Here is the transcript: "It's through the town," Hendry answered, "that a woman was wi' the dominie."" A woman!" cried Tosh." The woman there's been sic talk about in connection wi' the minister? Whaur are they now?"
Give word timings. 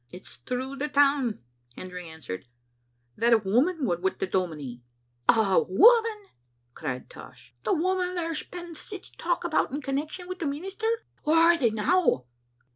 "It's 0.11 0.37
through 0.37 0.77
the 0.77 0.87
town," 0.87 1.41
Hendry 1.77 2.09
answered, 2.09 2.47
"that 3.17 3.33
a 3.33 3.37
woman 3.37 3.85
was 3.85 3.99
wi' 4.01 4.15
the 4.19 4.25
dominie."" 4.25 4.81
A 5.29 5.61
woman!" 5.61 6.25
cried 6.73 7.07
Tosh." 7.07 7.53
The 7.65 7.73
woman 7.73 8.15
there's 8.15 8.41
been 8.41 8.73
sic 8.73 9.05
talk 9.19 9.43
about 9.43 9.69
in 9.69 9.79
connection 9.79 10.27
wi' 10.27 10.37
the 10.39 10.47
minister? 10.47 10.89
Whaur 11.23 11.35
are 11.37 11.55
they 11.57 11.69
now?" 11.69 12.25